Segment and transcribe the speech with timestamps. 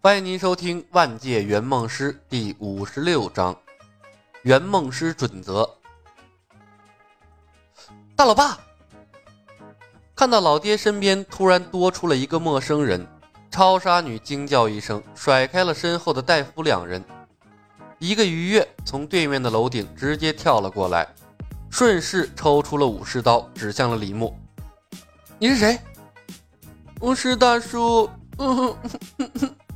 [0.00, 3.52] 欢迎您收听《万界圆梦师》第五十六章
[4.42, 5.64] 《圆梦师准则》。
[8.14, 8.56] 大老爸
[10.14, 13.04] 看到老爹身边突然多出了一个陌生人，
[13.50, 17.04] 超杀女惊叫一声，甩开了身后的戴夫两人，
[17.98, 21.08] 一个鱼跃从对面的楼顶直接跳了过来，
[21.70, 24.32] 顺势抽出了武士刀，指向了李牧。
[25.40, 25.76] 你是谁？
[27.00, 28.08] 我是大叔。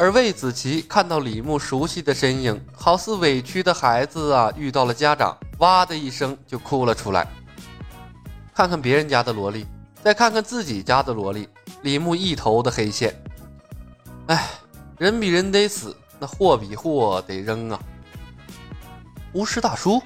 [0.00, 7.28] 而魏子琪看到李牧熟悉的身影，好似委屈的孩子啊，遇到了家长，哇的一声就哭了出来。
[8.54, 9.66] 看看别人家的萝莉，
[10.02, 11.46] 再看看自己家的萝莉，
[11.82, 13.14] 李牧一头的黑线。
[14.28, 14.48] 哎，
[14.96, 17.78] 人比人得死，那货比货得扔啊！
[19.34, 20.02] 巫师大叔，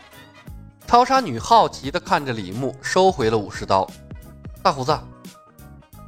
[0.88, 3.88] 超杀女好奇的看着李牧，收回了武士刀。
[4.60, 4.98] 大胡子，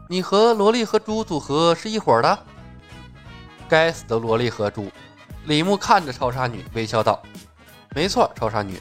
[0.09, 2.37] 你和萝莉和猪组合是一伙的？
[3.69, 4.91] 该死的萝莉和猪！
[5.45, 7.23] 李牧看着超杀女，微笑道
[7.95, 8.81] ：“没错，超杀女，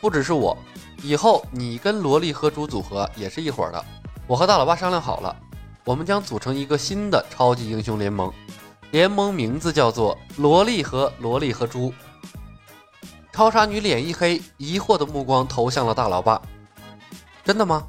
[0.00, 0.56] 不只是我，
[1.02, 3.84] 以后你跟萝莉和猪组合也是一伙的。
[4.26, 5.34] 我和大老爸商量好了，
[5.84, 8.32] 我们将组成一个新的超级英雄联盟，
[8.90, 11.92] 联盟名字叫做萝莉和萝莉和猪。”
[13.32, 16.40] 超杀女脸一黑，疑惑的目光投向了大老爸
[17.44, 17.84] ：“真的吗？”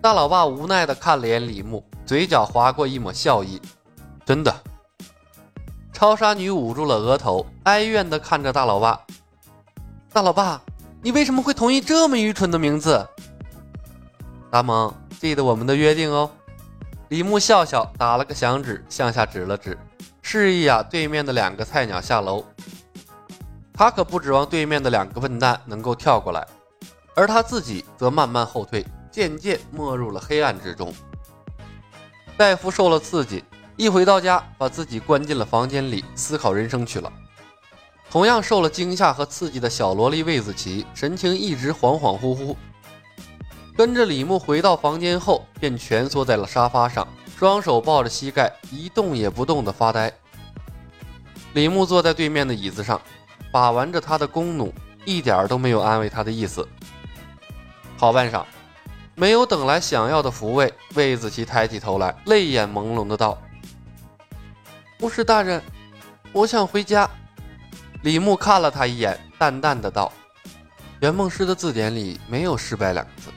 [0.00, 3.60] 大老爸无奈的看了眼李牧，嘴角划过一抹笑意
[4.24, 4.54] ：“真的。”
[6.00, 8.98] 超杀女捂住了额头，哀怨地看着大老爸
[10.10, 10.58] ：“大老爸，
[11.02, 13.06] 你为什么会同意这么愚蠢的名字？”
[14.50, 14.90] 大萌，
[15.20, 16.30] 记得我们的约定哦。
[17.08, 19.76] 李牧笑笑，打了个响指，向下指了指，
[20.22, 22.42] 示意啊对面的两个菜鸟下楼。
[23.74, 26.46] 他可不指望对面的两个笨蛋能够跳过来，
[27.14, 30.94] 而他自己则慢慢后退，渐渐没入了黑暗之中。
[32.38, 33.44] 戴夫受了刺激。
[33.80, 37.10] 一回到家，把自己关进了房间里，思考人生去了。
[38.10, 42.54] 同样受了惊吓和刺激的小萝莉魏子琪，神情一直恍恍惚惚。
[43.74, 50.12] 跟着李牧回到房间后，便蜷缩在了沙发上，双手抱着膝盖，一动也不动的发呆。
[51.54, 53.00] 李牧坐在对面的椅子上，
[53.50, 54.70] 把玩着他的弓弩，
[55.06, 56.68] 一点都没有安慰他的意思。
[57.96, 58.44] 好半晌，
[59.14, 63.40] 没有等来想要的抚慰，魏子琪抬起头来，泪眼朦胧的道。
[65.00, 65.62] 巫师大人，
[66.30, 67.08] 我想回家。
[68.02, 70.12] 李牧看了他一眼，淡淡的道
[71.00, 73.30] ：“圆梦师的字典里没有失败两个字。”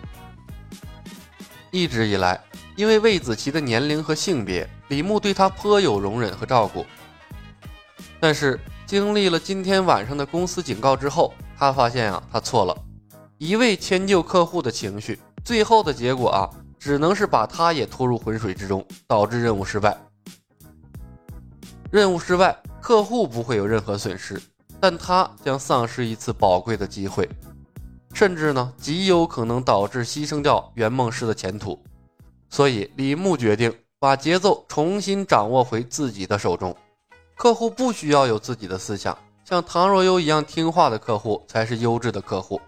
[1.72, 2.38] 一直以来，
[2.76, 6.86] 因为魏子琪的年龄和性别，李牧对他颇有容忍和照顾。
[8.20, 12.78] 但是经历了今天晚上的公司警告之后，他发现啊，他错了。
[13.38, 19.98] 一味迁就客户的情绪，最后的结果啊，只能是把他也拖入浑水之中，导致任务失败。
[21.94, 24.42] 任务失败，客户不会有任何损失，
[24.80, 27.30] 但他将丧失一次宝贵的机会，
[28.16, 31.80] 甚至呢，极有可能导致牺牲掉圆梦师的前途。
[32.50, 36.76] 所以，李牧决定把节奏重新掌握回自己的手中。
[37.36, 39.16] 客户不需要有自己的思想，
[39.46, 42.60] 像唐若悠一样听话的客户才是优质的客户。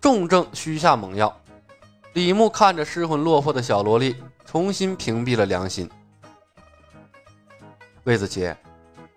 [0.00, 1.30] 重症需下猛药。
[2.14, 4.16] 李牧看着失魂落魄的小萝莉，
[4.46, 5.86] 重新屏蔽了良心。
[8.06, 8.54] 魏子琪，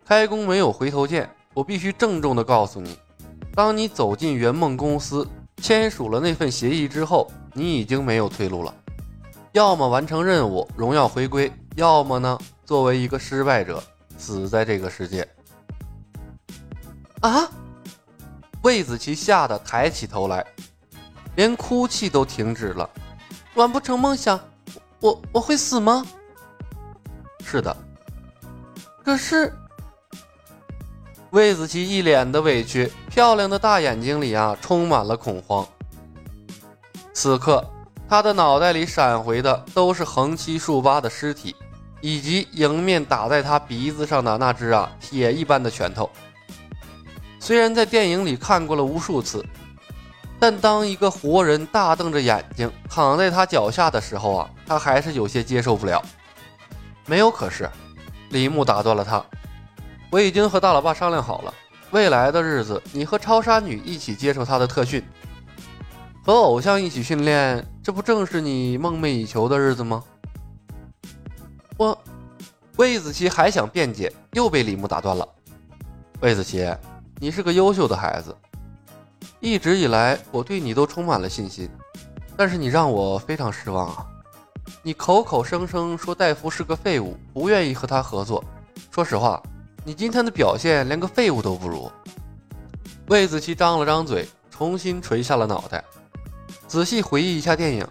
[0.04, 2.98] 开弓没有回头箭，我必须郑重地告诉你，
[3.54, 5.28] 当你走进圆梦公司，
[5.58, 8.74] 签署了那份协议之后，你已经没有退路了。
[9.52, 12.36] 要么完成任务，荣耀回归；要么呢，
[12.66, 13.80] 作为一个失败者，
[14.18, 15.28] 死在这个世界。
[17.22, 17.48] 啊！
[18.64, 20.44] 魏子琪吓得抬起头来，
[21.36, 22.90] 连哭泣都停止了。
[23.54, 24.40] 完不成梦想，
[25.00, 26.04] 我我会死吗？
[27.46, 27.78] 是的。
[29.10, 29.52] 可是，
[31.32, 35.68] 魏子琪一脸的委屈，漂亮的大眼睛里啊充满了恐慌。
[37.12, 37.68] 此刻，
[38.08, 41.56] 他的脑袋里闪回的都是横七竖八的尸体，
[42.02, 46.08] 以及迎面打在他鼻子上的那只啊铁一般的拳头。
[47.40, 49.44] 虽然在电影里看过了无数次，
[50.40, 56.00] 但当一个活人大瞪着眼睛躺在他脚下的时候啊，他还是有些接受不了。
[57.08, 57.68] 没有可是。
[58.30, 59.24] 李牧打断了他
[60.12, 61.54] ：“我已经和大老爸商量好了，
[61.92, 65.04] 未来的日子，你和超杀女一起接受他的特训，
[66.24, 70.04] 和偶像一起训练，这不正是你梦寐以求的日子吗？”
[71.78, 71.98] 我，
[72.76, 75.28] 魏子琪还想辩解，又被李牧打断了。
[76.22, 76.70] 魏子琪，
[77.18, 78.36] 你是个优秀的孩子，
[79.40, 81.70] 一直以来我对你都充满了信心，
[82.36, 84.06] 但是你让我非常失望啊！
[84.82, 88.44] 你口口声声说戴夫是个废物，不愿意和他合作。
[88.92, 89.42] 说实话，
[89.84, 91.92] 你今天的表现连个废物都不如。
[93.08, 95.84] 魏子琪张了张嘴，重新垂下了脑袋，
[96.68, 97.88] 仔细回忆一下电影。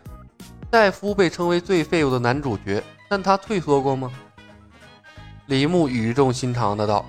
[0.70, 4.12] 戴夫被称为最废物的男主角，但他退缩过吗？
[5.46, 7.04] 李牧语重心长的道：“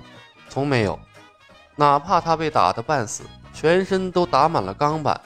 [0.48, 0.98] 从没有，
[1.76, 5.20] 哪怕他被打得半死，全身都打满了钢板。”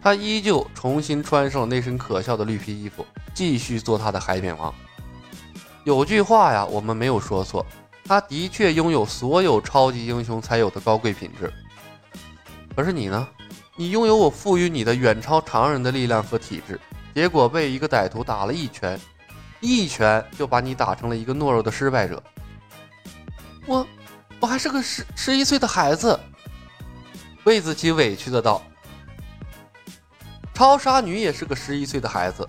[0.00, 3.04] 他依旧重新穿上了那身可笑的绿皮衣服，
[3.38, 4.74] 继续做他的海扁王。
[5.84, 7.64] 有句话呀，我们没有说错，
[8.04, 11.52] 他的确拥有所有超级英雄才有的高贵品质。
[12.74, 13.28] 可是你呢？
[13.76, 16.80] 你拥有我赋予你的远超常人的力量和体质，
[17.14, 18.98] 结果被一个歹徒打了一拳，
[19.60, 22.20] 一拳就把你打成了一个懦弱的失败者。
[23.66, 23.86] 我，
[24.40, 26.18] 我还是个十十一岁的孩子。
[27.44, 28.60] 魏子琪委屈的道。
[30.52, 32.44] 超杀女也是个十一岁的孩子，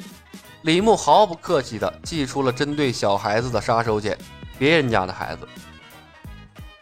[0.63, 4.17] 李牧毫不客气地祭出了针对小孩子的杀手锏，
[4.57, 5.47] 别人家的孩子。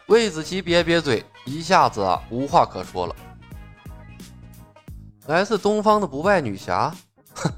[0.07, 3.15] 魏子琪瘪瘪嘴，一下子啊无话可说了。
[5.27, 6.91] 来自东方的不败女侠，
[7.35, 7.51] 哼，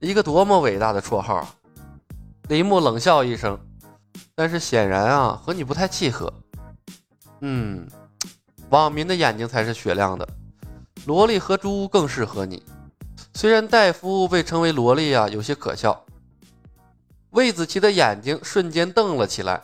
[0.00, 1.54] 一个多么伟大的绰号啊！
[2.48, 3.58] 李牧冷笑一声，
[4.34, 6.32] 但是显然啊和你不太契合。
[7.42, 7.86] 嗯，
[8.70, 10.26] 网民的眼睛才是雪亮的，
[11.06, 12.62] 萝莉和猪更适合你。
[13.36, 16.04] 虽然戴夫被称为萝莉啊，有些可笑。
[17.30, 19.60] 魏子琪的眼睛瞬间瞪了起来。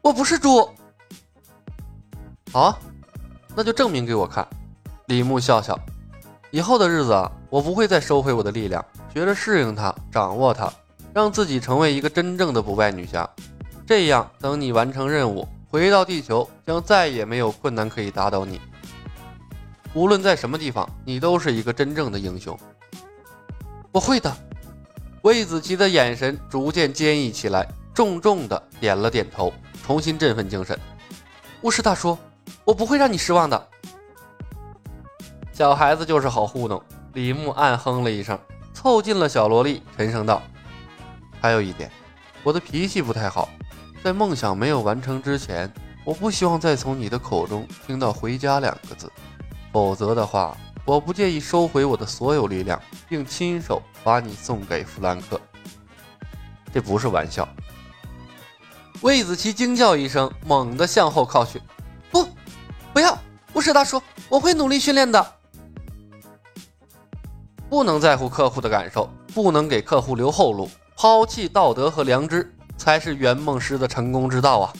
[0.00, 0.66] 我不是猪。
[2.50, 2.78] 好，
[3.54, 4.48] 那就证明给我看。
[5.06, 5.78] 李牧笑笑。
[6.50, 8.82] 以后的日子啊，我不会再收回我的力量，
[9.12, 10.72] 学着适应它，掌握它，
[11.12, 13.28] 让自己成为一个真正的不败女侠。
[13.86, 18.58] 这样，等你完成任务，回到地球，将再也没有困难可以打倒你。
[19.92, 22.58] 无论在什么地方，你都是一个真正的英雄。
[23.92, 24.34] 我会的。
[25.20, 29.52] 魏子琪的眼神逐渐坚毅起来，重重的点了点头，
[29.84, 30.76] 重新振奋精神。
[31.60, 32.18] 巫师大叔，
[32.64, 33.68] 我不会让你失望的。
[35.52, 36.82] 小孩子就是好糊弄。
[37.12, 38.36] 李牧暗哼了一声，
[38.72, 40.42] 凑近了小萝莉，沉声道
[41.40, 41.92] ：“还有一点，
[42.42, 43.50] 我的脾气不太好，
[44.02, 45.70] 在梦想没有完成之前，
[46.04, 49.12] 我不希望再从你的口中听到‘回家’两个字，
[49.70, 55.40] 否则的话。”我不介意收回我的所有力量，并亲手把你送给弗兰克。
[56.74, 57.48] 这不是玩笑。
[59.00, 61.60] 魏子琪惊叫一声，猛地向后靠去。
[62.10, 62.26] 不，
[62.92, 63.16] 不要！
[63.54, 65.34] 巫师大叔，我会努力训练的。
[67.68, 74.72] 不能在乎客户的感受，不能给客户留后路，抛弃道德和良知，才是圆梦师的成功之道啊！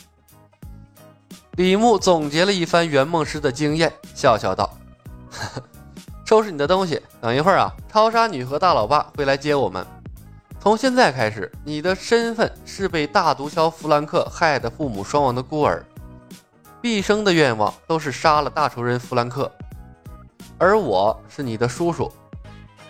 [1.53, 4.77] 李牧总结了一番圆梦师的经验，笑笑道
[5.31, 5.63] ：“呵呵。”
[6.33, 9.87] 收拾你的东西，等一会儿啊，超杀女和大老爸会来接我们。
[10.59, 15.85] 从现在开始，你的身份是被大毒枭弗兰克害得父母双亡的孤儿，
[16.81, 19.53] 毕生的愿望都是杀了大仇人弗兰克。
[20.57, 22.11] 而我是你的叔叔，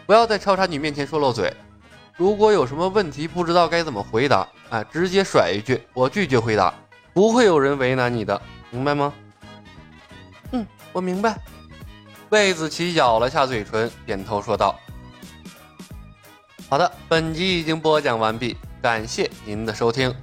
[0.06, 1.52] 不要在超杀女面前说漏嘴。
[2.16, 6.72] 如果有什么问题不知道该怎么回答，哎，直接甩一句我拒绝回答，
[7.12, 8.40] 不会有人为难你的，
[8.70, 9.12] 明白吗？
[10.52, 11.36] 嗯，我明白。
[12.32, 14.74] 魏子琪咬了下嘴唇，点头说道
[16.66, 20.14] ：“好的，本集已经播讲完毕，感谢您的收听。”